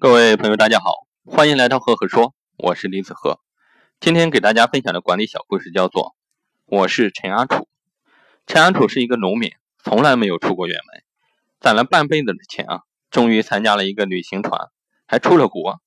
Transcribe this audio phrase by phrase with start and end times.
[0.00, 3.38] 各位朋友，大家好，欢迎来到赫赫说，我是李子赫。
[4.00, 6.02] 今天给大家分享的管理小故事叫做
[6.64, 7.54] 《我是陈阿楚》。
[8.46, 9.52] 陈阿楚是一个农民，
[9.84, 11.02] 从来没有出过远门，
[11.60, 14.70] 攒了半辈子的钱啊，终于参加了一个旅行团，
[15.06, 15.82] 还出了国。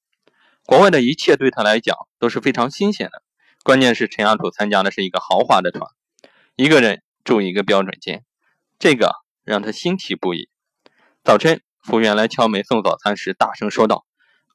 [0.63, 3.23] 国外的一切对他来讲都是非常新鲜的。
[3.63, 5.89] 关键是陈阿楚参加的是一个豪华的团，
[6.55, 8.23] 一个人住一个标准间，
[8.77, 10.49] 这个让他新奇不已。
[11.23, 11.63] 早晨。
[11.83, 14.05] 服务员来敲门送早餐时，大声说道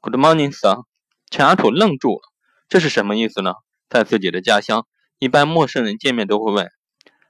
[0.00, 0.84] ：“Good morning, sir。”
[1.30, 2.32] 陈阿土愣住了，
[2.70, 3.52] 这是什么意思呢？
[3.90, 4.86] 在自己的家乡，
[5.18, 6.70] 一般陌生人见面都会问：“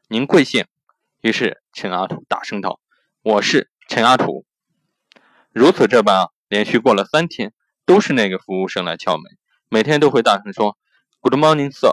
[0.06, 0.66] 您贵姓？”
[1.20, 2.78] 于是陈阿土大声道
[3.23, 4.46] ：“我是陈阿土。”
[5.50, 7.52] 如此这般啊，连续过了三天，
[7.84, 9.24] 都是那个服务生来敲门，
[9.68, 10.78] 每天都会大声说
[11.18, 11.92] ：“Good morning, sir。”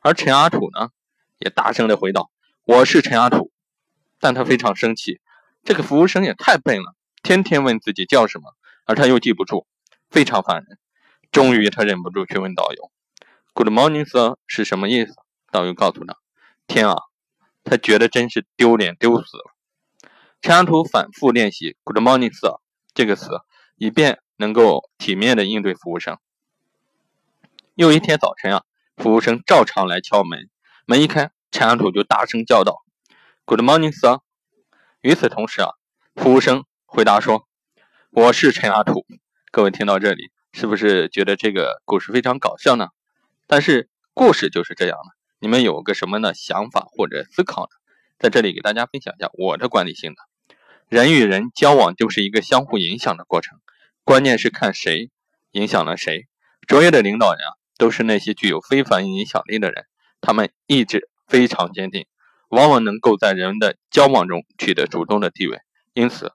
[0.00, 0.90] 而陈阿土呢，
[1.38, 2.30] 也大声的回道
[2.62, 3.50] ：“我是陈阿土。”
[4.20, 5.20] 但他非常生气。
[5.64, 9.66] 这个服务生也太笨了，天天问自己叫什么，而他又记不住，
[10.10, 10.78] 非常烦人。
[11.32, 12.92] 终于，他忍不住去问导游
[13.54, 15.14] ：“Good morning, sir，是什么意思？”
[15.50, 16.18] 导游告诉他
[16.68, 16.96] ：“天啊，
[17.64, 19.54] 他觉得真是丢脸丢死了。”
[20.42, 22.60] 陈安图反复练习 “Good morning, sir”
[22.92, 23.40] 这个词，
[23.76, 26.18] 以便能够体面的应对服务生。
[27.74, 28.64] 又一天早晨啊，
[28.98, 30.50] 服务生照常来敲门，
[30.84, 32.84] 门一开，陈安图就大声叫道
[33.46, 34.20] ：“Good morning, sir。”
[35.04, 35.68] 与此同时啊，
[36.14, 37.46] 服务生回答说
[38.10, 39.04] ：“我是陈阿土。”
[39.52, 42.88] 各位听到这里，是不是觉得这个故事非常搞笑呢？
[43.46, 47.68] 但是故事就是这样的，你们有个什么的想法或者思考呢？
[48.18, 50.22] 在这里给大家分享一下我的管理心得：
[50.88, 53.58] 人与人交往就是一个相互影响的过程，
[54.04, 55.10] 关键是看谁
[55.50, 56.28] 影响了谁。
[56.66, 59.84] 卓越的领导人啊，都是那些具有非凡影响力的人，
[60.22, 62.06] 他们意志非常坚定。
[62.54, 65.58] 往往能够在人们的交往中取得主动的地位，
[65.92, 66.32] 因此，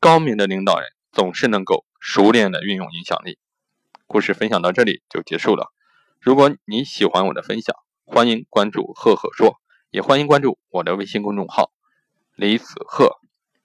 [0.00, 3.38] 高明的领导人总是能够熟练的运用影响力。
[4.08, 5.72] 故事分享到这里就结束了。
[6.20, 9.60] 如果你喜欢我的分享，欢迎关注赫赫说，
[9.92, 11.70] 也欢迎关注我的微信公众号
[12.34, 13.20] 李子赫，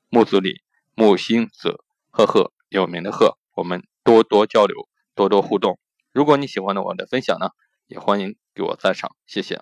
[0.10, 0.62] 木子李，
[0.94, 3.40] 木星子，赫赫有名的赫。
[3.56, 5.80] 我们多多交流，多多互动。
[6.12, 7.50] 如果你喜欢我的分享呢，
[7.88, 9.62] 也欢迎给我赞赏，谢谢。